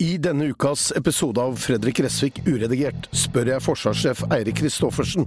[0.00, 5.26] I denne ukas episode av Fredrik Gressvik uredigert spør jeg forsvarssjef Eirik Kristoffersen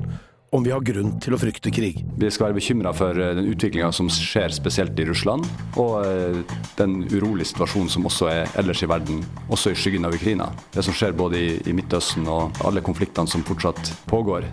[0.53, 1.99] om vi har grunn til å frykte krig.
[2.17, 5.45] Vi skal være bekymra for eh, den utviklinga som skjer spesielt i Russland,
[5.77, 6.41] og eh,
[6.81, 9.21] den urolige situasjonen som også er ellers i verden,
[9.53, 10.49] også i skyggen av Ukraina.
[10.73, 14.49] Det som skjer både i, i Midtøsten og alle konfliktene som fortsatt pågår.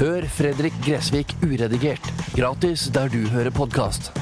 [0.00, 4.14] Hør Fredrik Gressvik uredigert, gratis der du hører podkast.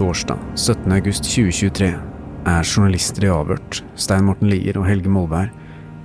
[0.00, 1.86] Torsdag 17.8.2023
[2.48, 5.50] er journalister i Avhørt, Stein Morten Lier og Helge Molvær,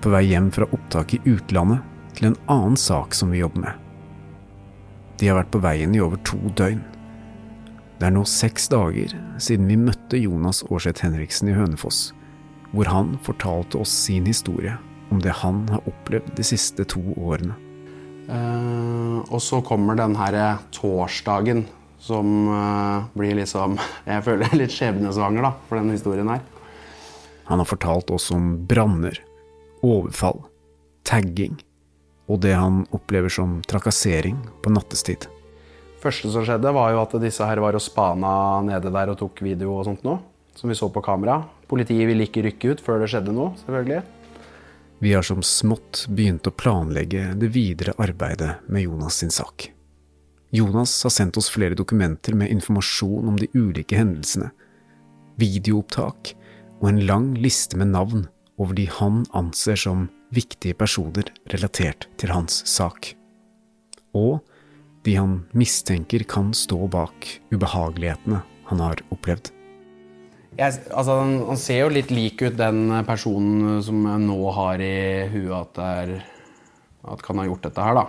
[0.03, 1.79] på vei hjem fra opptak i utlandet
[2.17, 3.77] til en annen sak som vi jobber med.
[5.15, 6.81] De har vært på veien i over to døgn.
[7.95, 12.09] Det er nå seks dager siden vi møtte Jonas Aarseth Henriksen i Hønefoss,
[12.75, 14.75] hvor han fortalte oss sin historie
[15.07, 17.55] om det han har opplevd de siste to årene.
[18.27, 21.63] Uh, og så kommer den herre torsdagen
[21.99, 23.77] som eh, blir liksom
[24.11, 26.43] Jeg føler litt skjebnesvanger da, for den historien her.
[27.45, 29.19] Han har fortalt oss om branner,
[29.85, 30.41] overfall,
[31.05, 31.59] tagging
[32.25, 35.27] og det han opplever som trakassering på nattestid.
[36.01, 39.41] første som skjedde, var jo at disse her var og spana nede der og tok
[39.45, 40.21] video og sånt noe.
[40.55, 41.41] Som vi så på kamera.
[41.67, 44.01] Politiet ville ikke rykke ut før det skjedde noe, selvfølgelig.
[45.03, 49.74] Vi har som smått begynt å planlegge det videre arbeidet med Jonas sin sak.
[50.55, 54.51] Jonas har sendt oss flere dokumenter med informasjon om de ulike hendelsene,
[55.41, 56.31] videoopptak
[56.79, 58.27] og en lang liste med navn
[58.61, 63.11] over de han anser som viktige personer relatert til hans sak.
[64.15, 64.39] Og
[65.05, 69.51] de han mistenker kan stå bak ubehagelighetene han har opplevd.
[70.55, 74.81] Jeg, altså, han, han ser jo litt lik ut den personen som jeg nå har
[74.81, 74.95] i
[75.33, 76.13] huet at, er,
[77.11, 78.05] at kan ha gjort dette her, da.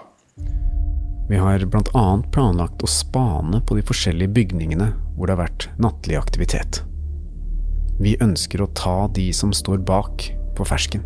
[1.28, 1.58] Vi har
[1.94, 6.84] annet planlagt å spane på de forskjellige bygningene hvor det har vært nattlig aktivitet.
[7.98, 11.02] Vi ønsker å ta de som står bak, på fersken.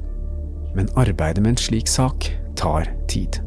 [0.76, 3.40] Men arbeidet med en slik sak tar tid.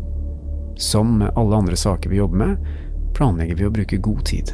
[0.75, 2.66] Som med alle andre saker vi jobber med,
[3.13, 4.50] planlegger vi å bruke god tid.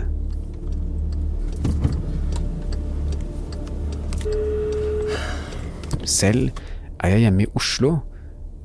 [6.03, 6.51] Selv
[6.99, 7.93] er jeg hjemme i Oslo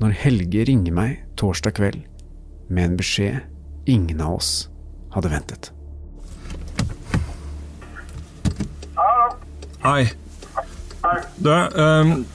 [0.01, 2.03] når Helge ringer meg torsdag kveld
[2.67, 3.39] med en beskjed
[3.85, 4.51] ingen av oss
[5.13, 5.71] hadde ventet.
[9.85, 10.09] Hei.
[11.37, 12.25] Du, um,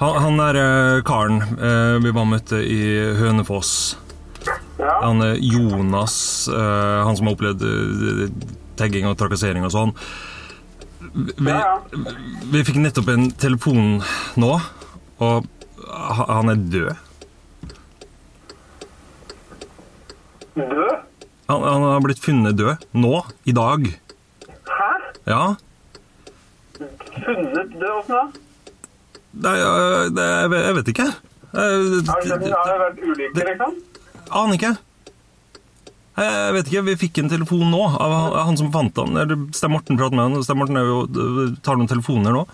[0.00, 2.78] han, han der eh, karen uh, vi var møtte i
[3.18, 3.98] Hønefoss
[4.80, 6.16] Han er Jonas,
[6.48, 7.62] han som har opplevd
[8.80, 9.92] tagging og trakassering og sånn.
[11.14, 11.54] Vi,
[12.50, 14.00] vi fikk nettopp en telefon
[14.40, 14.50] nå,
[15.22, 15.46] og
[15.94, 17.03] han er død.
[20.54, 20.94] Død?
[21.50, 22.84] Han, han har blitt funnet død.
[22.96, 23.12] Nå.
[23.44, 23.86] I dag.
[24.70, 24.90] Hæ?
[25.28, 25.42] Ja.
[26.78, 27.90] Funnet død?
[27.90, 28.24] Åssen da?
[29.44, 29.54] Nei,
[30.14, 31.06] det, jeg vet- jeg vet ikke.
[31.54, 33.78] Eh, Har det, vært ulykker, liksom?
[34.30, 34.72] Aner ikke.
[36.14, 38.12] Jeg jeg vet ikke, Vi fikk en telefon nå av
[38.46, 39.16] han, som fant han.
[39.18, 40.42] Eller Stein Morten prater med han.
[40.46, 41.00] Stein Morten er jo,
[41.66, 42.44] tar noen telefoner nå.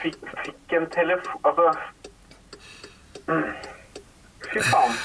[0.00, 1.66] Fikk, fikk en telefon Altså.
[4.52, 4.96] Fy faen.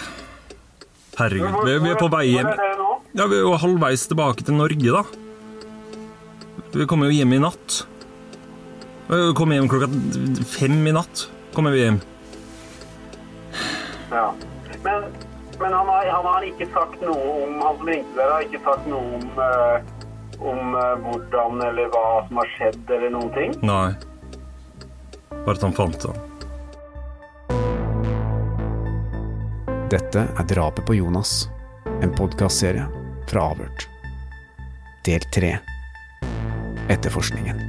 [1.17, 2.49] Herregud, vi, vi er på vei hjem.
[2.51, 2.73] Det?
[3.17, 5.03] Ja, Vi er jo halvveis tilbake til Norge, da.
[6.75, 7.79] Vi kommer jo hjem i natt.
[9.07, 9.89] Vi kommer hjem klokka
[10.51, 11.25] fem i natt.
[11.55, 11.97] Kommer vi hjem.
[14.11, 14.27] Ja.
[14.83, 15.07] Men,
[15.57, 18.61] men han, har, han har ikke sagt noe om Han som ringte dere, har ikke
[18.63, 19.95] sagt noe om uh,
[20.37, 23.57] om uh, hvordan eller hva som har skjedd, eller noen ting?
[23.65, 23.89] Nei.
[25.33, 26.26] Bare at han fant han.
[29.87, 31.45] Dette er Drapet på Jonas,
[32.03, 32.83] en podkastserie
[33.29, 33.85] fra Avhørt.
[35.07, 35.53] Del tre.
[36.91, 37.61] Etterforskningen.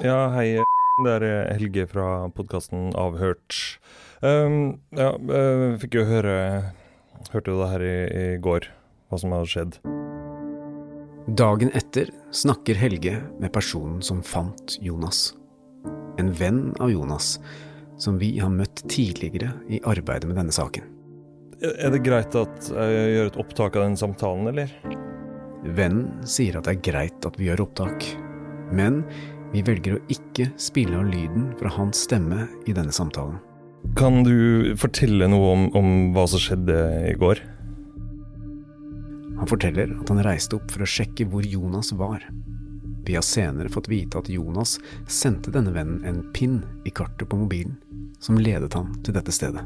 [0.00, 0.62] Ja, hei.
[1.04, 3.78] Det er Helge fra podkasten Avhørt.
[4.24, 6.38] Um, ja, jeg fikk jo høre
[7.30, 8.66] Hørte jo det her i, i går,
[9.08, 9.76] hva som hadde skjedd.
[11.38, 15.30] Dagen etter snakker Helge med personen som fant Jonas.
[16.18, 17.36] En venn av Jonas,
[17.96, 20.88] som vi har møtt tidligere i arbeidet med denne saken.
[21.62, 24.74] Er det greit at jeg gjør et opptak av den samtalen, eller?
[25.62, 28.08] Vennen sier at det er greit at vi gjør opptak,
[28.74, 29.04] men
[29.52, 33.38] vi velger å ikke spille av lyden fra hans stemme i denne samtalen.
[33.98, 36.76] Kan du fortelle noe om, om hva som skjedde
[37.10, 37.42] i går?
[39.40, 42.22] Han forteller at han reiste opp for å sjekke hvor Jonas var.
[43.02, 44.76] Vi har senere fått vite at Jonas
[45.10, 47.74] sendte denne vennen en pin i kartet på mobilen,
[48.22, 49.64] som ledet han til dette stedet.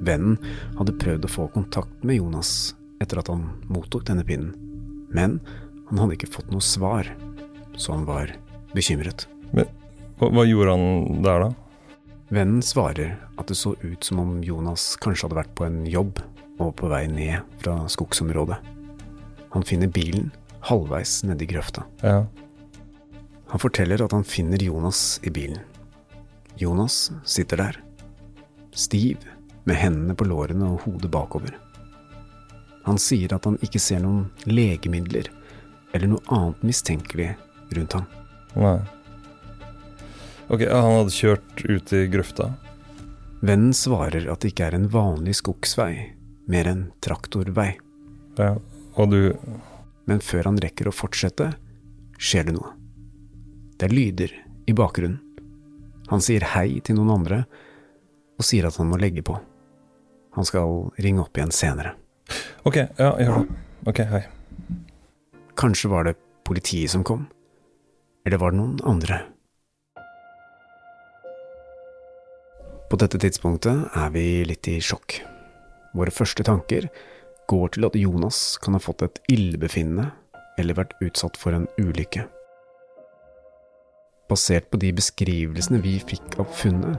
[0.00, 0.38] Vennen
[0.78, 4.54] hadde prøvd å få kontakt med Jonas etter at han mottok denne pinnen,
[5.12, 5.38] men
[5.90, 7.12] han hadde ikke fått noe svar,
[7.76, 8.32] så han var
[8.72, 9.28] bekymret.
[9.52, 9.68] Men,
[10.16, 11.65] hva, hva gjorde han der, da?
[12.28, 16.18] Vennen svarer at det så ut som om Jonas kanskje hadde vært på en jobb
[16.58, 18.58] og på vei ned fra skogsområdet.
[19.54, 20.32] Han finner bilen
[20.66, 21.84] halvveis nedi grøfta.
[22.02, 22.24] Ja.
[23.52, 25.62] Han forteller at han finner Jonas i bilen.
[26.58, 27.78] Jonas sitter der,
[28.74, 29.22] stiv,
[29.66, 31.54] med hendene på lårene og hodet bakover.
[32.86, 35.30] Han sier at han ikke ser noen legemidler
[35.94, 37.32] eller noe annet mistenkelig
[37.76, 38.06] rundt ham.
[38.56, 38.78] Nei.
[40.46, 42.52] Ok, han hadde kjørt ut i grøfta?
[43.42, 45.92] Vennen svarer at det ikke er en vanlig skogsvei,
[46.46, 47.72] mer en traktorvei.
[48.38, 48.54] Ja.
[48.96, 49.36] Og du
[50.06, 51.48] Men før han rekker å fortsette,
[52.14, 52.68] skjer det noe.
[53.74, 54.34] Det er lyder
[54.70, 55.18] i bakgrunnen.
[56.12, 57.40] Han sier hei til noen andre,
[58.38, 59.34] og sier at han må legge på.
[60.38, 61.96] Han skal ringe opp igjen senere.
[62.62, 63.58] Ok, ja, gjør det.
[63.90, 64.22] Ok, hei.
[65.58, 66.14] Kanskje var det
[66.46, 67.26] politiet som kom?
[68.22, 69.24] Eller var det noen andre?
[72.86, 75.18] På dette tidspunktet er vi litt i sjokk.
[75.96, 76.86] Våre første tanker
[77.50, 80.12] går til at Jonas kan ha fått et illebefinnende
[80.60, 82.22] eller vært utsatt for en ulykke.
[84.30, 86.98] Basert på de beskrivelsene vi fikk av funnet,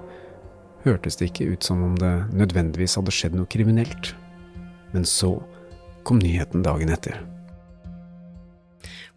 [0.84, 4.14] hørtes det ikke ut som om det nødvendigvis hadde skjedd noe kriminelt.
[4.92, 5.38] Men så
[6.08, 7.20] kom nyheten dagen etter.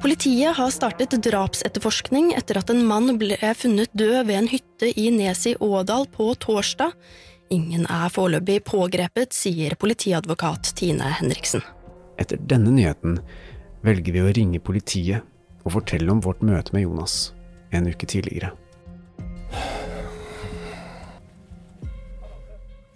[0.01, 5.11] Politiet har startet drapsetterforskning etter at en mann ble funnet død ved en hytte i
[5.13, 6.95] Nes i Ådal på torsdag.
[7.53, 11.61] Ingen er foreløpig pågrepet, sier politiadvokat Tine Henriksen.
[12.17, 13.19] Etter denne nyheten
[13.85, 15.21] velger vi å ringe politiet
[15.67, 17.35] og fortelle om vårt møte med Jonas
[17.69, 18.55] en uke tidligere.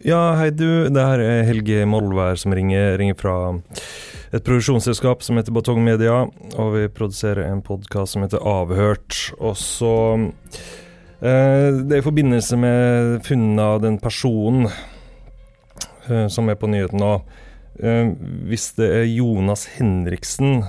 [0.05, 0.89] Ja, hei du.
[0.89, 3.37] Det her er Helge Molvær som ringer, ringer fra
[4.35, 6.25] et produksjonsselskap som heter Batong Media,
[6.59, 9.31] og vi produserer en podkast som heter Avhørt.
[9.39, 9.95] Og så
[11.23, 14.67] eh, Det er i forbindelse med funnet av den personen
[16.09, 17.13] eh, som er på nyheten nå.
[17.79, 18.11] Eh,
[18.51, 20.65] hvis det er Jonas Henriksen,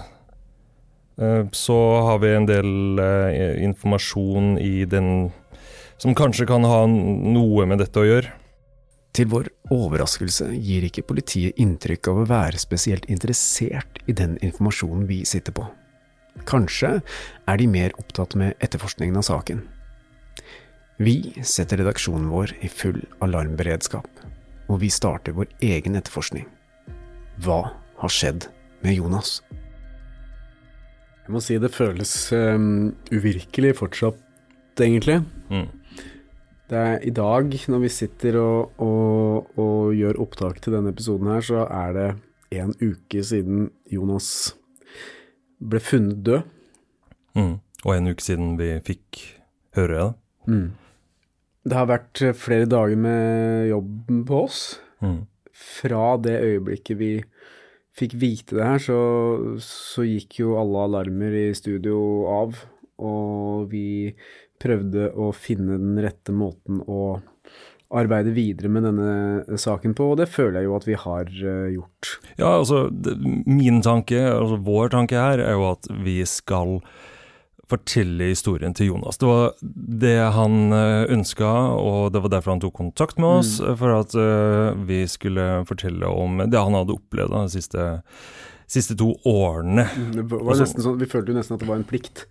[1.55, 2.99] så har vi en del
[3.63, 5.29] informasjon i den
[5.95, 8.33] som kanskje kan ha noe med dette å gjøre.
[9.15, 15.05] Til vår overraskelse gir ikke politiet inntrykk av å være spesielt interessert i den informasjonen
[15.07, 15.63] vi sitter på.
[16.43, 16.97] Kanskje
[17.47, 19.61] er de mer opptatt med etterforskningen av saken.
[20.99, 21.15] Vi
[21.47, 24.07] setter redaksjonen vår i full alarmberedskap,
[24.67, 26.49] og vi starter vår egen etterforskning.
[27.43, 27.61] Hva
[28.01, 28.49] har skjedd
[28.83, 29.37] med Jonas?
[31.23, 34.19] Jeg må si det føles um, uvirkelig fortsatt,
[34.75, 35.21] egentlig.
[35.47, 35.67] Mm.
[36.65, 41.29] Det er I dag, når vi sitter og, og, og gjør opptak til denne episoden
[41.29, 42.07] her, så er det
[42.57, 44.55] en uke siden Jonas
[45.61, 46.47] ble funnet død.
[47.37, 47.53] Mm.
[47.85, 49.21] Og en uke siden vi fikk
[49.77, 50.09] høre det.
[50.49, 50.67] Mm.
[51.65, 54.59] Det har vært flere dager med jobben på oss.
[55.05, 55.23] Mm.
[55.53, 57.11] Fra det øyeblikket vi
[57.95, 58.99] fikk vite det her, så,
[59.63, 62.57] så gikk jo alle alarmer i studio av,
[63.01, 64.13] og vi
[64.61, 67.17] prøvde å finne den rette måten å
[67.95, 71.67] arbeide videre med denne saken på, og det føler jeg jo at vi har uh,
[71.71, 72.13] gjort.
[72.39, 72.87] Ja, altså,
[73.45, 76.79] min tanke, altså vår tanke her, er jo at vi skal
[77.65, 79.17] fortelle historien til Jonas.
[79.17, 83.55] Det var det han ønska, og det var derfor han tok kontakt med oss.
[83.57, 83.71] Mm.
[83.79, 84.13] For at
[84.85, 87.87] vi skulle fortelle om det han hadde opplevd de siste,
[88.69, 89.87] siste to årene.
[90.13, 92.27] Det var nesten sånn, Vi følte jo nesten at det var en plikt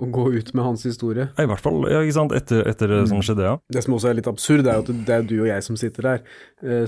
[0.00, 1.28] å gå ut med hans historie.
[1.36, 3.58] I hvert fall, ja, ikke sant, etter, etter det som skjedde, ja.
[3.72, 6.08] Det som også er litt absurd, er at det er du og jeg som sitter
[6.08, 6.24] der.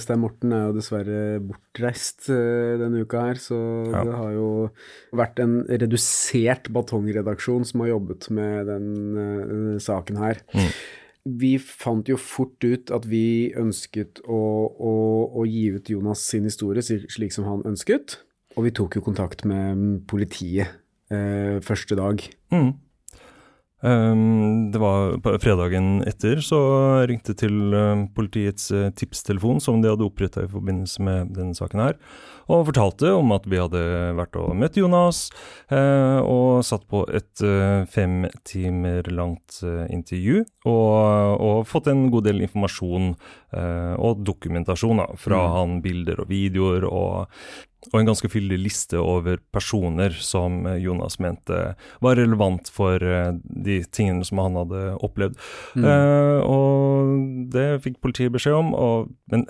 [0.02, 3.59] Stein Morten er jo dessverre bortreist denne uka her, så
[3.92, 4.02] ja.
[4.09, 4.49] det har jo
[5.23, 10.42] vært en redusert batongredaksjon som har jobbet med den uh, saken her.
[10.57, 10.69] Mm.
[11.42, 14.95] Vi fant jo fort ut at vi ønsket å, å,
[15.38, 18.19] å gi ut Jonas sin historie slik som han ønsket,
[18.57, 20.75] og vi tok jo kontakt med politiet
[21.14, 22.25] eh, første dag.
[22.52, 22.73] Mm.
[23.82, 26.58] Um, det var på fredagen etter så
[27.10, 31.82] ringte til uh, politiets uh, tipstelefon som de hadde oppretta i forbindelse med denne saken
[31.82, 31.96] her,
[32.46, 33.82] og fortalte om at vi hadde
[34.20, 35.24] vært og møtt Jonas
[35.74, 37.42] uh, og satt på et
[37.90, 43.12] fem timer langt intervju og, og, fått en god del informasjon
[43.52, 45.52] og dokumentasjon da, fra mm.
[45.56, 47.32] han, bilder og videoer og
[47.90, 51.58] og en ganske fyldig liste over personer som eh, Jonas mente
[52.04, 55.38] var relevant for eh, de tingene som han hadde opplevd.
[55.74, 55.86] Mm.
[55.86, 59.46] Uh, og det fikk politiet beskjed om, og, men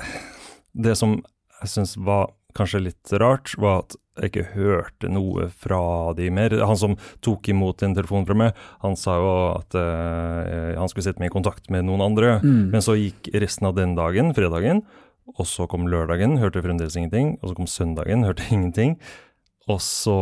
[0.72, 1.18] det som
[1.60, 6.52] jeg syns var kanskje litt rart, var at jeg ikke hørte noe fra de mer.
[6.60, 11.06] Han som tok imot en telefon fra meg, han sa jo at uh, han skulle
[11.06, 12.38] sette meg i kontakt med noen andre.
[12.44, 12.72] Mm.
[12.74, 14.84] Men så gikk resten av den dagen, fredagen,
[15.30, 17.36] og så kom lørdagen, hørte fremdeles ingenting.
[17.40, 18.96] Og så kom søndagen, hørte ingenting.
[19.70, 20.16] Og så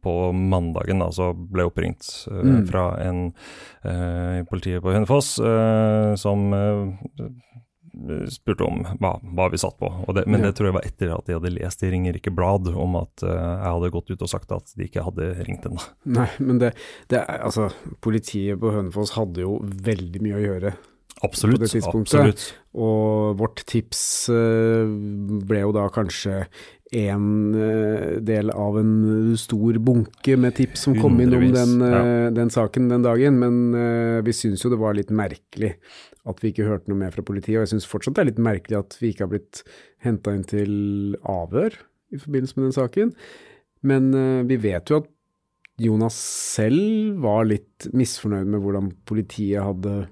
[0.00, 2.62] på mandagen da, så ble jeg oppringt uh, mm.
[2.70, 3.26] fra en
[3.84, 6.48] uh, politiet på Hønefoss uh, som
[8.32, 9.88] spurte om hva, hva, vi satt på.
[10.16, 10.48] Det, men ja.
[10.48, 13.62] det tror jeg var etter at de hadde lest i Ringerike Blad om at jeg
[13.64, 15.80] hadde gått ut og sagt at de ikke hadde ringt ennå.
[16.16, 16.74] Nei, men det,
[17.12, 17.70] det, altså,
[18.04, 20.74] politiet på Hønefoss hadde jo veldig mye å gjøre
[21.26, 21.60] Absolutt.
[21.60, 22.16] på det tidspunktet.
[22.20, 22.46] Absolutt.
[22.76, 24.00] Og vårt tips
[24.32, 24.88] eh,
[25.48, 26.42] ble jo da kanskje
[26.96, 28.92] en eh, del av en
[29.40, 32.02] stor bunke med tips som kom inn om den, ja.
[32.02, 35.74] Eh, den, saken den dagen, men vi syns jo det var litt merkelig
[36.26, 38.44] at vi ikke hørte noe mer fra politiet, og jeg syns fortsatt det er litt
[38.44, 39.64] merkelig at vi ikke har blitt
[40.04, 40.72] henta inn til
[41.22, 41.74] avhør
[42.14, 43.12] i forbindelse med den saken.
[43.86, 44.10] Men
[44.48, 45.12] vi vet jo at
[45.82, 50.06] Jonas selv var litt misfornøyd med hvordan politiet hadde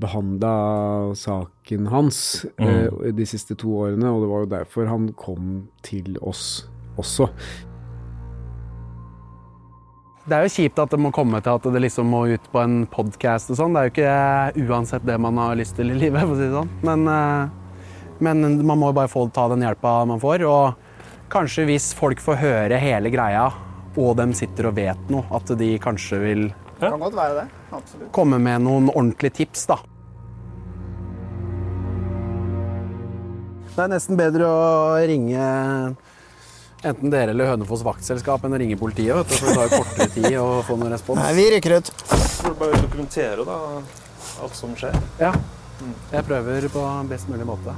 [0.00, 2.66] behandla saken hans mm.
[2.68, 6.66] eh, de siste to årene, og det var jo derfor han kom til oss
[7.00, 7.30] også.
[10.26, 12.58] Det er jo kjipt at det må komme til at det liksom må ut på
[12.58, 13.76] en podkast og sånn.
[13.76, 16.48] Det er jo ikke uansett det man har lyst til i livet, for å si
[16.48, 16.72] det sånn.
[16.88, 20.42] Men, eh, men man må jo bare få ta den hjelpa man får.
[20.50, 23.46] Og kanskje hvis folk får høre hele greia,
[23.96, 27.44] og de sitter og vet noe, at de kanskje vil det kan godt være det.
[27.72, 28.10] Absolutt.
[28.12, 29.78] Komme med noen ordentlige tips, da.
[33.76, 34.60] Det er nesten bedre å
[35.04, 35.46] ringe
[36.86, 39.12] enten dere eller Hønefoss vaktselskap enn å ringe politiet.
[39.16, 41.20] Vet du, for det tar jo kortere tid å få noen respons.
[41.20, 41.90] Nei, vi rykker ut.
[42.06, 43.58] Du må bare dokumentere da,
[44.44, 44.96] alt som skjer.
[45.20, 45.34] Ja.
[46.12, 47.74] Jeg prøver på best mulig måte.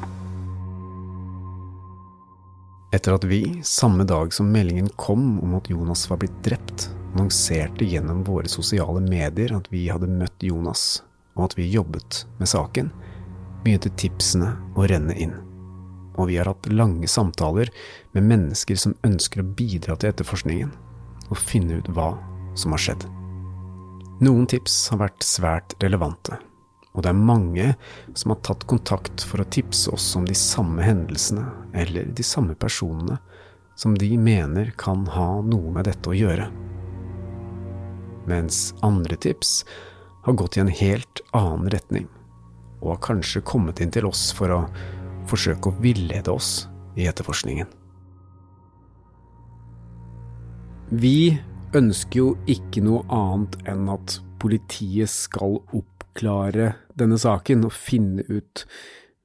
[2.94, 7.84] Etter at vi, samme dag som meldingen kom om at Jonas var blitt drept, annonserte
[7.84, 11.02] gjennom våre sosiale medier at vi hadde møtt Jonas,
[11.36, 12.90] og at vi jobbet med saken,
[13.64, 15.34] begynte tipsene å renne inn.
[16.18, 17.70] Og vi har hatt lange samtaler
[18.12, 20.72] med mennesker som ønsker å bidra til etterforskningen,
[21.28, 22.12] og finne ut hva
[22.58, 23.06] som har skjedd.
[24.24, 26.40] Noen tips har vært svært relevante,
[26.94, 27.66] og det er mange
[28.18, 31.44] som har tatt kontakt for å tipse oss om de samme hendelsene
[31.78, 33.20] eller de samme personene
[33.78, 36.48] som de mener kan ha noe med dette å gjøre
[38.28, 39.62] mens andre tips
[40.26, 42.06] har gått i en helt annen retning,
[42.82, 44.62] og har kanskje kommet inn til oss for å
[45.28, 46.66] forsøke å villede oss
[46.98, 47.68] i etterforskningen.
[50.88, 51.36] Vi
[51.76, 58.64] ønsker jo ikke noe annet enn at politiet skal oppklare denne saken og finne ut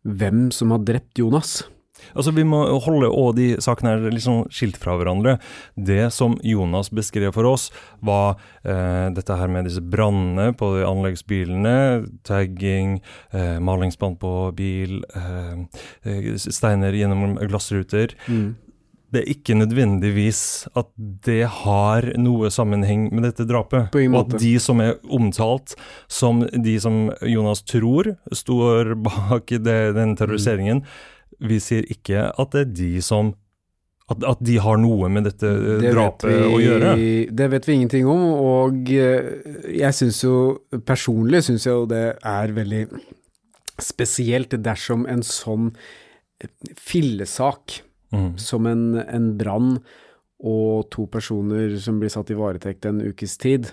[0.03, 1.61] hvem som har drept Jonas.
[2.13, 5.37] Altså Vi må holde også de sakene her liksom skilt fra hverandre.
[5.75, 7.69] Det som Jonas beskrev for oss,
[8.03, 11.77] var eh, dette her med disse brannene på de anleggsbilene,
[12.27, 12.99] tagging,
[13.31, 15.63] eh, malingsspann på bil, eh,
[16.03, 18.15] eh, steiner gjennom glassruter.
[18.27, 18.53] Mm.
[19.13, 20.41] Det er ikke nødvendigvis
[20.79, 23.93] at det har noe sammenheng med dette drapet.
[23.93, 25.75] Og at de som er omtalt
[26.09, 31.12] som de som Jonas tror står bak det, den terroriseringen, mm
[31.43, 33.33] vi sier ikke at det er de som
[34.11, 35.47] at, at, de har noe med dette
[35.81, 36.93] det drapet vi, å gjøre?
[37.31, 39.29] Det vet vi ingenting om, og eh,
[39.79, 40.35] jeg syns jo
[40.85, 42.83] personlig syns jeg jo det er veldig
[43.81, 45.71] spesielt dersom en sånn
[46.75, 47.79] fillesak
[48.13, 48.33] mm.
[48.41, 49.77] som en, en brann
[50.43, 53.71] og to personer som blir satt i varetekt en ukes tid,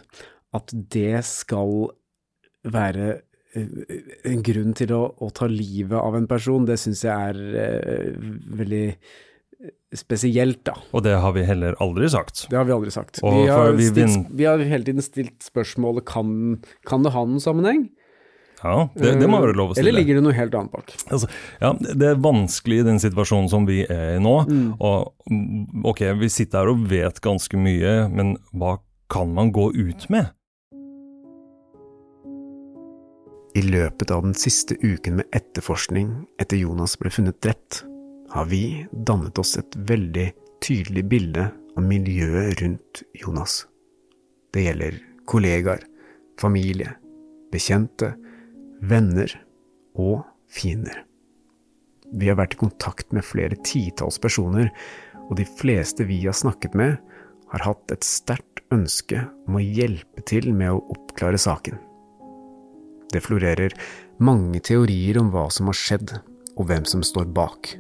[0.55, 1.91] at det skal
[2.62, 3.21] være
[3.54, 8.30] en grunn til å, å, ta livet av en person, det syns jeg er uh,
[8.61, 8.85] veldig
[9.97, 10.76] spesielt, da.
[10.95, 12.47] Og det har vi heller aldri sagt.
[12.50, 13.21] Det har vi aldri sagt.
[13.21, 17.42] Vi har, vi, stilt, vi har, hele tiden stilt spørsmålet kan, kan det ha noen
[17.42, 17.88] sammenheng?
[18.61, 19.88] Ja, det, det, må være lov å stille.
[19.88, 20.92] Eller ligger det noe helt annet bak?
[21.09, 21.30] Altså,
[21.62, 24.35] ja, Det er vanskelig i den situasjonen som vi er i nå.
[24.49, 24.66] Mm.
[24.76, 28.76] Og ok, vi sitter her og vet ganske mye, men hva
[29.11, 30.30] kan man gå ut med?
[33.54, 37.83] I løpet av den siste uken med etterforskning etter Jonas ble funnet drept,
[38.30, 40.28] har vi dannet oss et veldig
[40.62, 43.64] tydelig bilde av miljøet rundt Jonas.
[44.54, 45.83] Det gjelder kollegaer,
[46.38, 46.95] familie,
[47.50, 48.12] bekjente,
[48.87, 49.35] venner
[49.99, 51.02] og fiender.
[52.14, 54.71] Vi har vært i kontakt med flere titalls personer,
[55.26, 56.99] og de fleste vi har snakket med,
[57.50, 61.78] har hatt et sterkt ønske om å hjelpe til med å oppklare saken.
[63.11, 63.75] Det florerer
[64.23, 66.14] mange teorier om hva som har skjedd,
[66.57, 67.73] og hvem som står bak,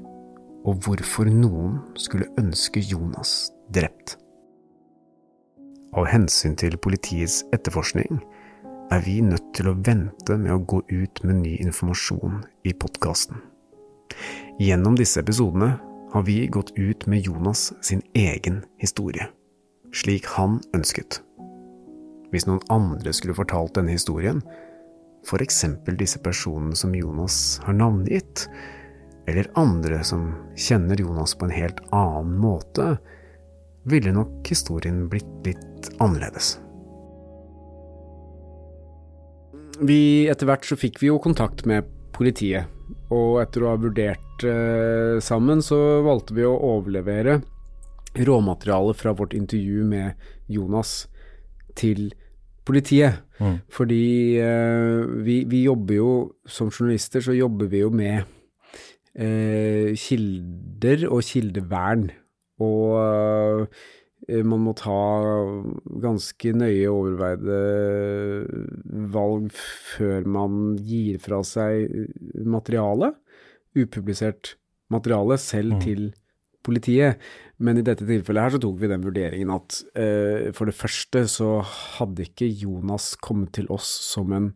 [0.64, 4.16] og hvorfor noen skulle ønske Jonas drept.
[5.90, 8.20] Av hensyn til politiets etterforskning
[8.90, 13.38] er vi nødt til å vente med å gå ut med ny informasjon i podkasten.
[14.60, 15.76] Gjennom disse episodene
[16.12, 19.28] har vi gått ut med Jonas sin egen historie,
[19.94, 21.20] slik han ønsket.
[22.30, 24.42] Hvis noen andre skulle fortalt denne historien,
[25.42, 28.48] eksempel disse personene som Jonas har navngitt,
[29.28, 32.96] eller andre som kjenner Jonas på en helt annen måte,
[33.82, 36.58] ville nok historien blitt litt annerledes.
[39.80, 42.68] Vi, etter hvert så fikk vi jo kontakt med politiet,
[43.08, 47.40] og etter å ha vurdert eh, sammen, så valgte vi å overlevere
[48.18, 50.12] råmateriale fra vårt intervju med
[50.50, 51.06] Jonas
[51.78, 52.10] til
[52.66, 53.22] politiet.
[53.40, 53.56] Mm.
[53.72, 54.02] Fordi
[54.38, 56.10] eh, vi, vi jobber jo,
[56.46, 58.22] som journalister, så jobber vi jo med
[59.14, 62.10] eh, kilder og kildevern.
[62.60, 63.64] Og
[64.28, 65.00] eh, man må ta
[66.04, 67.60] ganske nøye overveide
[69.10, 71.88] valg før man gir fra seg
[72.44, 73.14] materiale,
[73.78, 74.56] upublisert
[74.90, 75.80] materiale, selv Mm.
[75.80, 76.12] til
[76.66, 77.20] politiet.
[77.60, 81.26] Men i dette tilfellet her så tok vi den vurderingen at eh, for det første
[81.28, 81.58] så
[81.98, 84.54] hadde ikke Jonas kommet til oss som en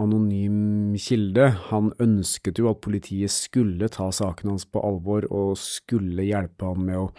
[0.00, 1.48] anonym kilde.
[1.68, 6.86] Han ønsket jo at politiet skulle ta saken hans på alvor og skulle hjelpe ham
[6.88, 7.10] med å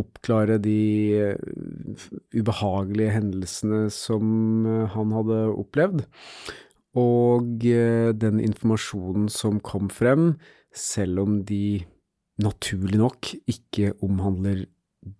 [0.00, 0.78] oppklare de
[1.18, 6.04] eh, ubehagelige hendelsene som eh, han hadde opplevd.
[7.00, 10.34] Og eh, den informasjonen som kom frem,
[10.74, 11.84] selv om de
[12.42, 14.64] naturlig nok ikke omhandler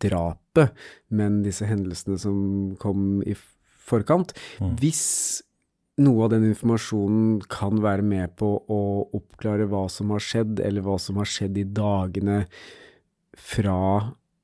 [0.02, 0.72] drapet,
[1.12, 2.38] men disse hendelsene som
[2.80, 3.36] kom i
[3.84, 4.32] forkant.
[4.80, 5.42] Hvis
[6.02, 8.80] noe av den informasjonen kan være med på å
[9.14, 12.42] oppklare hva som har skjedd, eller hva som har skjedd i dagene
[13.38, 13.78] fra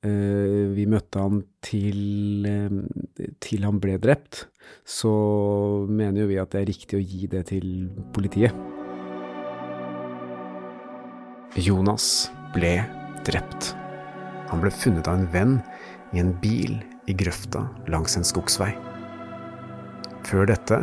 [0.06, 4.44] eh, vi møtte han til, eh, til han ble drept,
[4.86, 5.12] så
[5.88, 8.54] mener jo vi at det er riktig å gi det til politiet.
[11.58, 12.74] Jonas ble
[13.26, 13.74] drept.
[14.50, 15.58] Han ble funnet av en venn
[16.12, 16.78] i en bil
[17.10, 18.72] i grøfta langs en skogsvei.
[20.26, 20.82] Før dette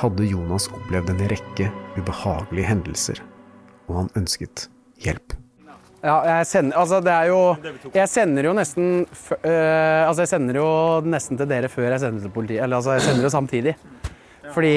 [0.00, 3.22] hadde Jonas opplevd en rekke ubehagelige hendelser,
[3.88, 4.68] og han ønsket
[5.04, 5.36] hjelp.
[6.04, 7.38] Ja, jeg sender, altså det er jo
[7.94, 10.66] Jeg sender jo nesten øh, Altså jeg sender jo
[11.00, 12.60] nesten til dere før jeg sender til politiet.
[12.60, 13.72] Eller altså jeg sender jo samtidig.
[14.52, 14.74] Fordi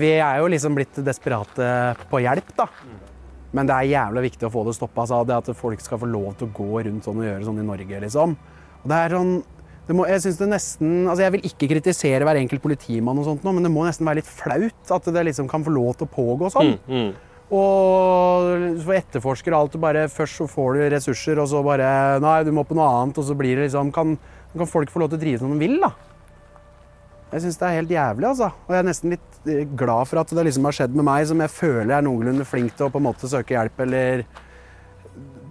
[0.00, 1.66] vi er jo liksom blitt desperate
[2.08, 2.70] på hjelp, da.
[3.52, 5.04] Men det er jævlig viktig å få det stoppa.
[5.04, 7.60] Altså det at folk skal få lov til å gå rundt sånn og gjøre sånn
[7.60, 8.36] i Norge, liksom.
[8.82, 9.34] Og det er sånn
[9.82, 13.50] det må, jeg nesten, altså jeg vil ikke kritisere hver enkelt politimann, og sånt nå,
[13.56, 16.12] men det må nesten være litt flaut at det liksom kan få lov til å
[16.12, 16.70] pågå sånn.
[17.52, 21.88] Og for etterforsker og alt, bare, først så får du ressurser, og så bare
[22.22, 24.14] Nei, du må på noe annet, og så blir det liksom Kan,
[24.54, 25.90] kan folk få lov til å drive som de vil, da?
[27.32, 28.50] Jeg syns det er helt jævlig, altså.
[28.66, 31.24] Og jeg er nesten litt eh, glad for at det liksom har skjedd med meg,
[31.30, 34.26] som jeg føler er noenlunde flink til å på en måte søke hjelp, eller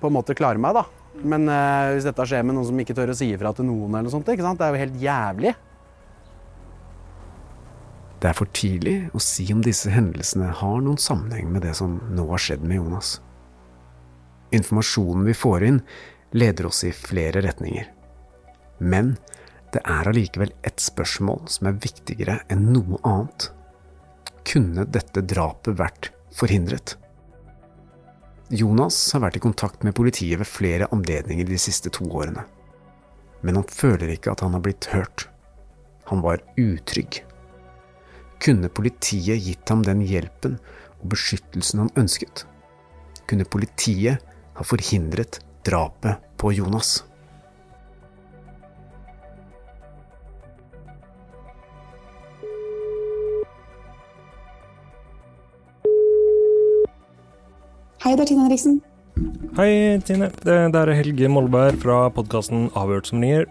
[0.02, 0.86] på en måte klare meg, da.
[1.26, 3.90] Men uh, hvis dette skjer med noen som ikke tør å si ifra til noen,
[3.90, 4.62] eller noe sånt, ikke sant?
[4.62, 5.56] det er jo helt jævlig.
[8.22, 11.98] Det er for tidlig å si om disse hendelsene har noen sammenheng med det som
[12.14, 13.16] nå har skjedd med Jonas.
[14.54, 15.82] Informasjonen vi får inn,
[16.38, 17.90] leder oss i flere retninger.
[18.78, 19.16] Men
[19.72, 23.48] det er allikevel ett spørsmål som er viktigere enn noe annet.
[24.48, 26.98] Kunne dette drapet vært forhindret?
[28.52, 32.44] Jonas har vært i kontakt med politiet ved flere anledninger de siste to årene.
[33.42, 35.30] Men han føler ikke at han har blitt hørt.
[36.12, 37.22] Han var utrygg.
[38.44, 40.58] Kunne politiet gitt ham den hjelpen
[41.00, 42.44] og beskyttelsen han ønsket?
[43.30, 44.20] Kunne politiet
[44.58, 46.98] ha forhindret drapet på Jonas?
[58.12, 58.74] Hei, det er Tine Henriksen.
[59.56, 60.28] Hei, Tine.
[60.44, 63.46] Det, det er Helge Molberg fra podkasten Avhørt som ringer.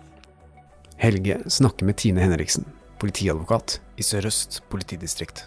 [1.00, 2.66] Helge snakker med Tine Henriksen,
[3.00, 5.46] politiadvokat i Sør-Øst politidistrikt.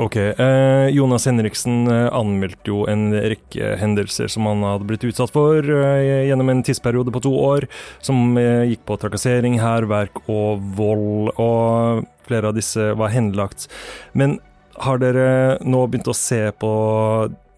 [0.00, 0.16] Ok.
[0.16, 5.60] Eh, Jonas Henriksen eh, anmeldte jo en rekke hendelser som han hadde blitt utsatt for
[5.60, 7.68] eh, gjennom en tidsperiode på to år,
[8.00, 13.68] som eh, gikk på trakassering, hærverk og vold, og flere av disse var henlagt.
[14.16, 14.40] Men
[14.84, 16.70] har dere nå begynt å se på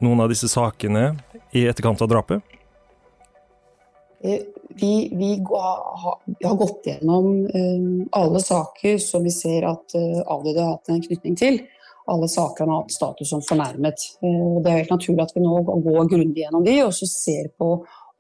[0.01, 1.13] noen av disse sakene
[1.53, 2.57] i etterkant av drapet?
[4.25, 4.41] Eh,
[4.81, 5.31] Vi, vi
[6.45, 11.03] har gått gjennom eh, alle saker som vi ser at eh, avdøde har hatt en
[11.03, 11.59] knytning til.
[12.11, 14.05] Alle saker han har hatt status som fornærmet.
[14.21, 17.69] Det er helt naturlig at vi nå går grundig gjennom de, og så ser på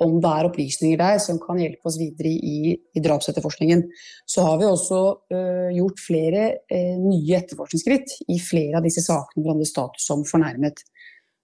[0.05, 3.85] om det er opplysninger der som kan hjelpe oss videre i, i drapsetterforskningen.
[4.29, 5.01] Så har vi også
[5.35, 10.25] uh, gjort flere uh, nye etterforskningsskritt i flere av disse sakene hvor han status som
[10.29, 10.83] fornærmet.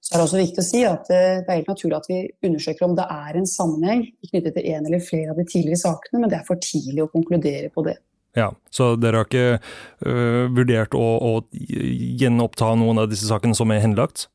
[0.01, 2.23] Så er det også viktig å si at uh, det er helt naturlig at vi
[2.49, 6.23] undersøker om det er en sammenheng knyttet til en eller flere av de tidligere sakene,
[6.23, 7.99] men det er for tidlig å konkludere på det.
[8.37, 11.31] Ja, Så dere har ikke vurdert å, å
[12.21, 14.27] gjenoppta noen av disse sakene som er henlagt?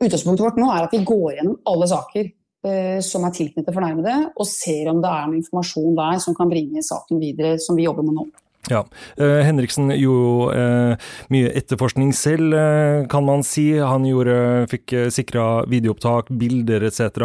[0.00, 4.16] Utgangspunktet vårt nå er at vi går gjennom alle saker eh, som er tilknyttet fornærmede,
[4.34, 7.86] og ser om det er noe informasjon der som kan bringe saken videre, som vi
[7.88, 8.26] jobber med nå.
[8.72, 8.80] Ja.
[9.20, 13.66] Eh, Henriksen gjorde eh, mye etterforskning selv, eh, kan man si.
[13.76, 14.36] Han gjorde,
[14.72, 17.20] fikk eh, sikra videoopptak, bilder etc.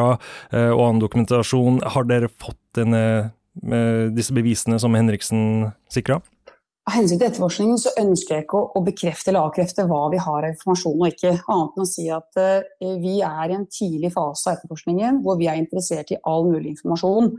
[0.51, 1.79] Eh, og annen dokumentasjon.
[1.95, 3.31] Har dere fått denne,
[4.15, 6.19] disse bevisene som Henriksen sikra?
[6.89, 10.45] Av hensyn til etterforskningen så ønsker jeg ikke å, bekrefte eller avkrefte hva vi har
[10.47, 14.09] av informasjon og ikke, annet enn å si at eh, vi er i en tidlig
[14.15, 17.29] fase av etterforskningen hvor vi er interessert i all mulig informasjon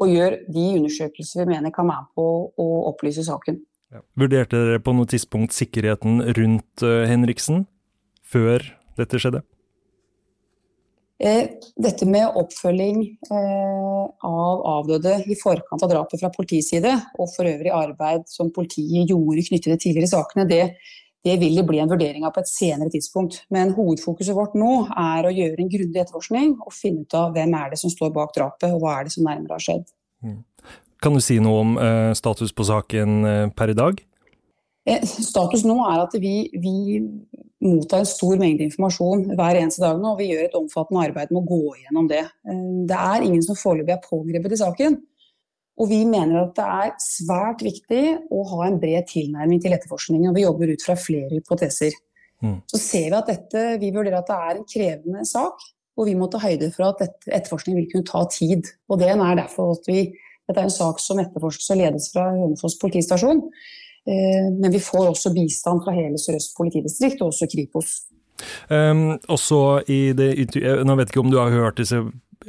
[0.00, 2.28] og gjør de undersøkelser vi mener kan være med på
[2.62, 3.58] å opplyse saken.
[4.14, 7.64] Vurderte dere på noe tidspunkt sikkerheten rundt eh, Henriksen
[8.30, 8.62] før
[9.00, 9.42] dette skjedde?
[11.20, 16.72] Eh, Dette med oppfølging eh, av avdøde i forkant av drapet fra politiets
[17.18, 20.62] og for øvrig arbeid som politiet gjorde knyttet til tidligere sakene, det,
[21.26, 23.42] det vil det bli en vurdering av på et senere tidspunkt.
[23.52, 27.52] Men hovedfokuset vårt nå er å gjøre en grundig etterforskning og finne ut av hvem
[27.58, 29.84] er det som står bak drapet, og hva er det som nærmere har skjedd.
[31.04, 34.00] Kan du si noe om eh, status på saken per i dag?
[34.88, 37.02] Eh, Status nå er at vi, vi
[37.60, 41.32] mottar en stor mengde informasjon hver eneste dag nå, og vi gjør et omfattende arbeid
[41.34, 42.24] med å gå gjennom det.
[42.48, 45.00] Eh, Det er ingen som foreløpig er pågrepet i saken.
[45.80, 50.28] Og vi mener at det er svært viktig å ha en bred tilnærming til etterforskningen,
[50.28, 51.94] og vi jobber ut fra flere hypoteser.
[52.44, 52.58] Mm.
[52.68, 55.64] Så ser vi at dette, vi vurderer at det er en krevende sak,
[55.96, 58.68] og vi må ta høyde for at dette, etterforskningen vil kunne ta tid.
[58.88, 60.06] Og det er derfor at vi,
[60.48, 63.42] dette er en sak som etterforskes og ledes fra Hønefoss politistasjon,
[64.06, 67.90] men vi får også bistand fra hele Sør-Øst politidistrikt og også Kripos.
[68.68, 72.00] Um, også i det intervju- Nå vet jeg ikke om du har hørt disse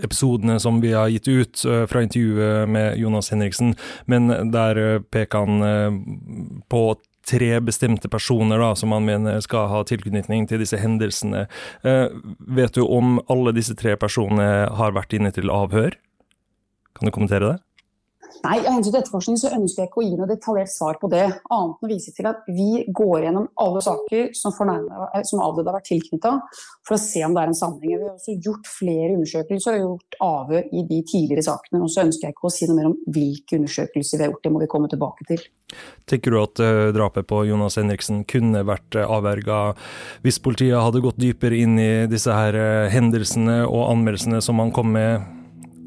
[0.04, 5.00] episodene som vi har gitt ut uh, fra intervjuet med Jonas Henriksen, men der eh,
[5.12, 6.96] peker han uh, på
[7.28, 11.46] tre bestemte personer da, som han mener skal ha tilknytning til disse hendelsene.
[11.84, 12.08] Uh,
[12.48, 15.98] vet du om alle disse tre personene har vært inne til avhør?
[16.96, 17.60] Kan du kommentere det?
[18.42, 21.10] Nei, Av hensyn til etterforskning så ønsker jeg ikke å gi noe detaljert svar på
[21.12, 25.44] det, annet enn å vise til at vi går gjennom alle saker som, eh, som
[25.46, 26.32] avdøde har vært tilknytta,
[26.82, 28.00] for å se om det er en sammenheng.
[28.00, 31.84] Vi har også gjort flere undersøkelser og gjort avhør i de tidligere sakene.
[31.84, 34.44] og Så ønsker jeg ikke å si noe mer om hvilke undersøkelser vi har gjort,
[34.44, 35.46] det må vi komme tilbake til.
[36.08, 39.76] Tenker du at eh, drapet på Jonas Henriksen kunne vært uh, avverga
[40.26, 44.74] hvis politiet hadde gått dypere inn i disse her eh, hendelsene og anmeldelsene som han
[44.76, 45.22] kom med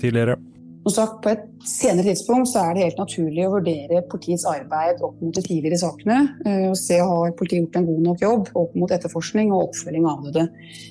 [0.01, 0.39] tidligere?
[0.85, 5.01] Som sagt, På et senere tidspunkt så er det helt naturlig å vurdere politiets arbeid
[5.01, 6.37] opp mot de tidligere sakene.
[6.45, 10.05] eh, og se har politiet gjort en god nok jobb opp mot etterforskning og oppfølging
[10.05, 10.49] av avdøde.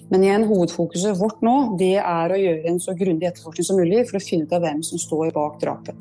[0.09, 4.07] Men igjen, hovedfokuset vårt nå det er å gjøre en så grundig etterforskning som mulig
[4.09, 5.95] for å finne ut av hvem som står bak drapet.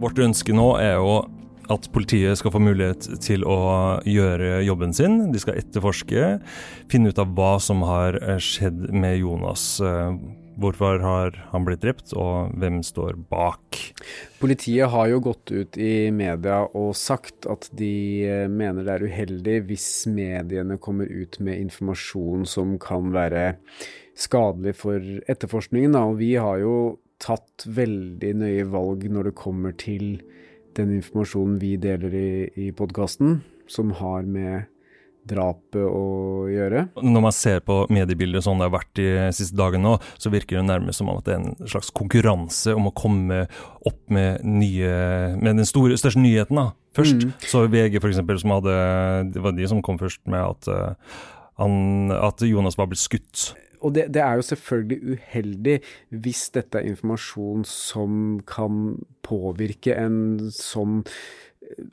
[0.00, 1.20] Vårt ønske nå er jo
[1.72, 3.58] at politiet skal få mulighet til å
[4.08, 5.18] gjøre jobben sin.
[5.32, 6.36] De skal etterforske,
[6.92, 9.74] finne ut av hva som har skjedd med Jonas.
[9.82, 10.14] Eh,
[10.60, 13.78] Hvorfor har han blitt drept, og hvem står bak?
[14.42, 17.92] Politiet har jo gått ut i media og sagt at de
[18.28, 23.54] eh, mener det er uheldig hvis mediene kommer ut med informasjon som kan være
[24.18, 25.96] skadelig for etterforskningen.
[25.96, 26.76] Og vi har jo
[27.22, 30.20] tatt veldig nøye valg når det kommer til
[30.78, 32.30] den informasjonen vi deler i,
[32.66, 34.68] i podkasten, som har med
[35.28, 36.86] drapet å gjøre.
[36.98, 40.58] Når man ser på mediebildet sånn det har vært de siste dagene nå, så virker
[40.58, 43.44] det nærmest som om at det er en slags konkurranse om å komme
[43.86, 44.92] opp med, nye,
[45.38, 47.22] med den store, største nyheten da, først.
[47.22, 47.34] Mm.
[47.46, 48.78] Så VG for eksempel, som hadde,
[49.34, 51.20] det var de som kom først med at, eh,
[51.62, 51.76] han,
[52.18, 53.52] at Jonas var blitt skutt.
[53.82, 55.78] Og det, det, er jo selvfølgelig uheldig
[56.24, 61.02] hvis dette er informasjon som kan påvirke en sånn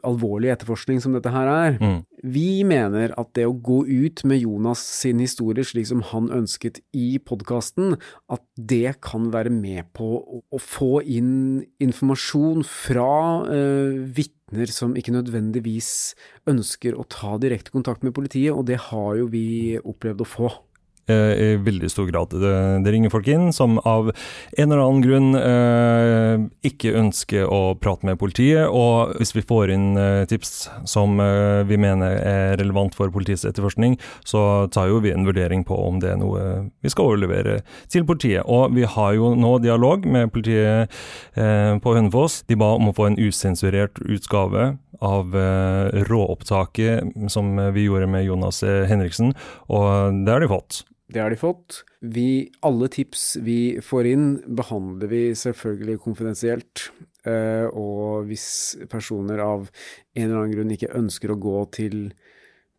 [0.06, 1.78] alvorlig etterforskning som dette her er.
[1.82, 1.99] Mm.
[2.36, 6.82] Vi mener at det å gå ut med Jonas sin historie slik som han ønsket
[6.95, 7.95] i podkasten,
[8.32, 13.12] at det kan være med på å få inn informasjon fra
[13.47, 15.91] uh, vitner som ikke nødvendigvis
[16.49, 20.52] ønsker å ta direkte kontakt med politiet, og det har jo vi opplevd å få.
[21.10, 22.30] Eh, i veldig stor grad.
[22.84, 28.06] Det, ringer folk inn som av en eller annen grunn eh, ikke ønsker å prate
[28.06, 31.17] med politiet, og hvis vi får inn eh, tips som
[31.69, 35.98] vi mener er relevant for politiets etterforskning, så tar jo vi en vurdering på om
[36.02, 36.43] det er noe
[36.84, 38.45] vi skal overlevere til politiet.
[38.45, 40.93] Og vi har jo nå dialog med politiet
[41.36, 42.43] på Hønefoss.
[42.50, 44.72] De ba om å få en usensurert utgave
[45.06, 45.36] av
[46.10, 49.34] råopptaket som vi gjorde med Jonas Henriksen,
[49.72, 50.84] og det har de fått.
[51.10, 51.84] Det har de fått.
[52.06, 56.89] Vi, alle tips vi får inn, behandler vi selvfølgelig konfidensielt.
[57.26, 61.98] Uh, og hvis personer av en eller annen grunn ikke ønsker å gå til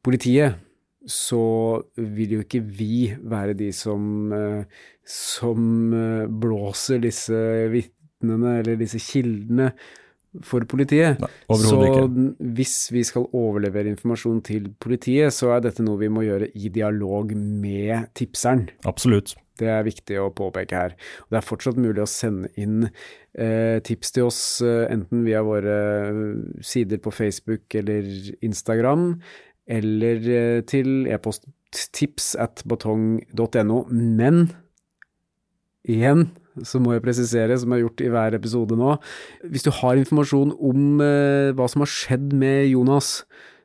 [0.06, 0.62] politiet,
[1.10, 1.42] så
[1.96, 4.62] vil jo ikke vi være de som, uh,
[5.04, 7.40] som uh, blåser disse
[7.72, 9.72] vitnene eller disse kildene
[10.46, 11.20] for politiet.
[11.20, 11.80] Nei, så
[12.54, 16.70] hvis vi skal overlevere informasjon til politiet, så er dette noe vi må gjøre i
[16.72, 18.68] dialog med tipseren.
[18.88, 19.34] Absolutt.
[19.60, 20.96] Det er viktig å påpeke her.
[21.28, 25.76] Det er fortsatt mulig å sende inn eh, tips til oss, eh, enten via våre
[26.64, 28.08] sider på Facebook eller
[28.46, 29.10] Instagram,
[29.70, 31.50] eller eh, til e-post
[31.94, 33.82] tips at batong.no.
[33.90, 34.46] Men
[35.84, 36.30] igjen,
[36.66, 38.96] så må jeg presisere, som jeg har gjort i hver episode nå,
[39.52, 43.20] hvis du har informasjon om eh, hva som har skjedd med Jonas,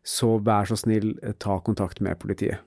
[0.06, 2.62] så vær så snill, eh, ta kontakt med politiet.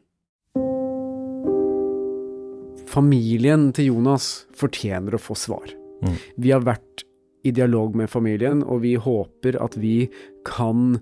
[2.89, 5.71] Familien til Jonas fortjener å få svar.
[6.03, 6.17] Mm.
[6.41, 7.05] Vi har vært
[7.47, 10.09] i dialog med familien, og vi håper at vi
[10.47, 10.97] kan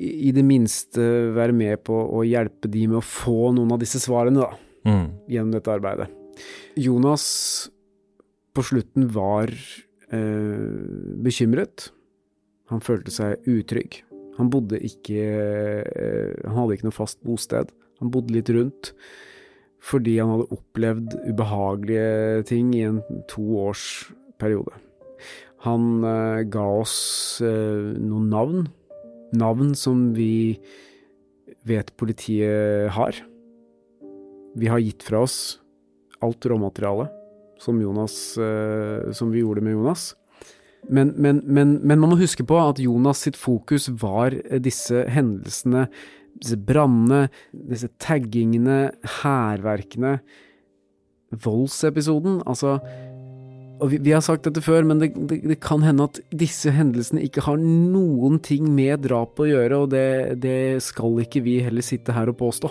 [0.00, 1.02] i det minste
[1.36, 5.04] være med på å hjelpe de med å få noen av disse svarene, da, mm.
[5.28, 6.08] gjennom dette arbeidet.
[6.80, 7.26] Jonas
[8.60, 9.48] på slutten var
[10.12, 11.88] eh, bekymret.
[12.68, 14.02] Han følte seg utrygg.
[14.36, 15.24] Han bodde ikke
[15.80, 17.72] eh, Han hadde ikke noe fast bosted.
[18.02, 18.94] Han bodde litt rundt
[19.80, 22.98] fordi han hadde opplevd ubehagelige ting i en
[23.32, 24.74] toårsperiode.
[25.64, 26.98] Han eh, ga oss
[27.40, 28.66] eh, noen navn.
[29.40, 30.58] Navn som vi
[31.64, 33.22] vet politiet har.
[34.52, 35.38] Vi har gitt fra oss
[36.20, 37.16] alt råmaterialet
[37.60, 40.14] som, Jonas, eh, som vi gjorde med Jonas.
[40.88, 45.86] Men, men, men, men, man må huske på at Jonas sitt fokus var disse hendelsene,
[46.40, 48.86] disse brannene, disse taggingene,
[49.20, 50.18] hærverkene,
[51.44, 52.40] voldsepisoden.
[52.48, 52.78] Altså
[53.80, 56.72] og vi, vi, har sagt dette før, men det, det, det, kan hende at disse
[56.74, 61.60] hendelsene ikke har noen ting med drap å gjøre, og det, det skal ikke vi
[61.64, 62.70] heller sitte her og påstå.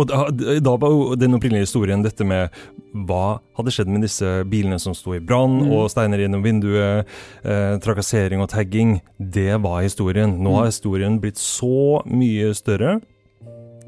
[0.00, 2.54] Og da, da, var den opprinnelige historien dette med
[2.92, 5.72] hva hadde skjedd med disse bilene som sto i brann, mm.
[5.76, 7.08] og steiner gjennom vinduet,
[7.44, 8.98] eh, trakassering og tagging.
[9.16, 10.38] Det var historien.
[10.42, 10.72] Nå har mm.
[10.72, 13.00] historien blitt så mye større.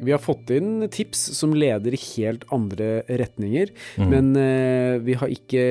[0.01, 4.11] Vi har fått inn tips som leder i helt andre retninger, mm.
[4.11, 5.65] men uh, vi har ikke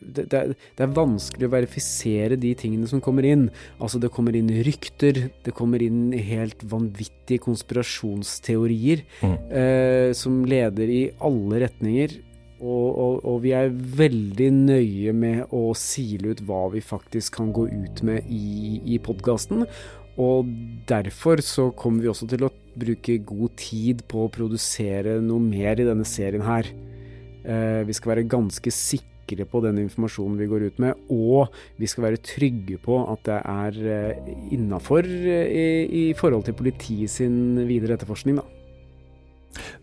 [0.00, 3.48] det, det, er, det, er, vanskelig å verifisere de tingene som kommer inn.
[3.78, 9.36] Altså, det kommer inn rykter, det kommer inn helt vanvittige konspirasjonsteorier mm.
[9.52, 12.20] uh, som leder i alle retninger.
[12.60, 17.54] Og, og, og, vi er veldig nøye med å sile ut hva vi faktisk kan
[17.56, 19.64] gå ut med i, i podkasten.
[20.20, 20.50] Og
[20.90, 25.80] derfor så kommer vi også til å bruke god tid på å produsere noe mer
[25.80, 26.68] i denne serien her.
[27.44, 31.88] Eh, vi skal være ganske sikre på den informasjonen vi går ut med, og vi
[31.88, 35.68] skal være trygge på at det er eh, innafor eh, i,
[36.10, 38.46] i, forhold til politiet sin videre etterforskning, da.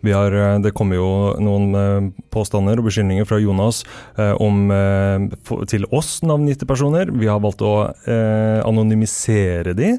[0.08, 0.32] Har,
[0.63, 1.08] det kommer jo
[1.43, 3.82] noen påstander og beskyldninger fra Jonas
[4.39, 4.69] om,
[5.67, 7.12] til oss navngitte personer.
[7.12, 7.73] Vi har valgt å
[8.63, 9.89] anonymisere de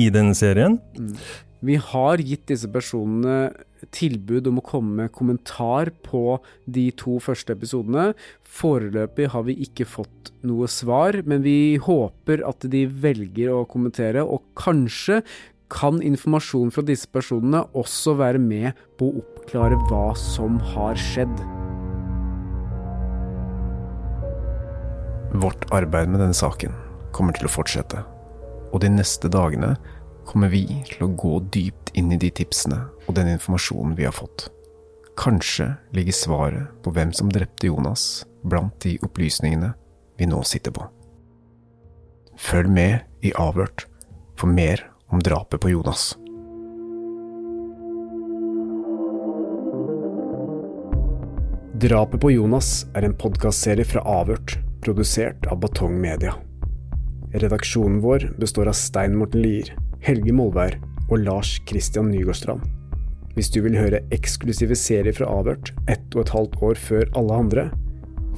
[0.00, 0.78] i denne serien.
[0.96, 1.12] Mm.
[1.58, 3.50] Vi har gitt disse personene
[3.94, 6.38] tilbud om å komme med kommentar på
[6.70, 8.12] de to første episodene.
[8.46, 14.22] Foreløpig har vi ikke fått noe svar, men vi håper at de velger å kommentere,
[14.22, 15.24] og kanskje
[15.68, 21.34] kan informasjon fra disse personene også være med på å oppklare hva som har skjedd.
[25.42, 26.72] Vårt arbeid med denne saken
[27.12, 28.06] kommer til å fortsette,
[28.70, 29.74] og de neste dagene
[30.28, 34.12] kommer vi til å gå dypt inn i de tipsene og den informasjonen vi har
[34.12, 34.50] fått.
[35.18, 39.72] Kanskje ligger svaret på hvem som drepte Jonas, blant de opplysningene
[40.20, 40.84] vi nå sitter på.
[42.38, 43.86] Følg med i Avhørt
[44.38, 46.12] for mer om drapet på Jonas.
[51.78, 56.36] Drapet på Jonas er en podkastserie fra Avhørt, produsert av Batong Media.
[57.34, 60.76] Redaksjonen vår består av Stein Morten Lier, Helge Molvær
[61.08, 62.62] og Lars Christian Nygårdstrand.
[63.34, 67.40] Hvis du vil høre eksklusive serier fra Avhørt ett og et halvt år før alle
[67.42, 67.64] andre,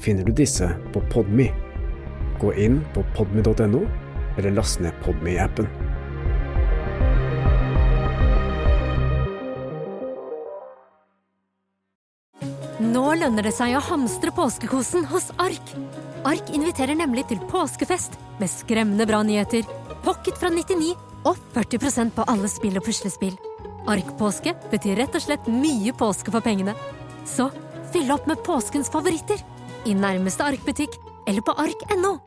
[0.01, 1.49] finner du disse på Podme.
[2.41, 3.85] Gå inn på podme.no,
[4.37, 5.69] eller last ned Podme-appen.
[12.81, 15.75] Nå lønner det seg å hamstre påskekosen hos Ark.
[16.25, 19.65] Ark inviterer nemlig til påskefest med skremmende bra nyheter,
[20.01, 23.37] pocket fra 99 og 40% på alle spill og puslespill.
[23.89, 26.75] Ark-påske betyr rett og slett mye påske for pengene.
[27.25, 27.49] Så
[27.93, 29.41] fyll opp med påskens favoritter
[29.85, 32.17] i nærmeste Ark-butikk eller på ark.no.